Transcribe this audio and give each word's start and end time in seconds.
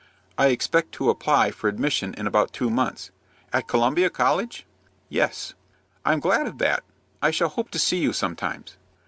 "I 0.35 0.47
expect 0.47 0.93
to 0.93 1.11
apply 1.11 1.51
for 1.51 1.67
admission 1.67 2.15
in 2.15 2.25
about 2.25 2.53
two 2.53 2.71
months." 2.71 3.11
"At 3.53 3.67
Columbia 3.67 4.09
College?" 4.09 4.65
"Yes." 5.09 5.53
"I 6.03 6.11
am 6.11 6.19
glad 6.19 6.47
of 6.47 6.57
that. 6.57 6.83
I 7.21 7.29
shall 7.29 7.49
hope 7.49 7.69
to 7.69 7.77
see 7.77 7.99
you 7.99 8.11
sometimes." 8.11 8.77